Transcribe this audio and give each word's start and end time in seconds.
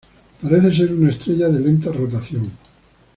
Parece 0.41 0.71
ser 0.73 0.93
una 0.93 1.11
estrella 1.11 1.47
de 1.49 1.59
lenta 1.59 1.91
rotación. 1.91 2.49